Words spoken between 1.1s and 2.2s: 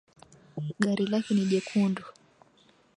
lake ni jekundu.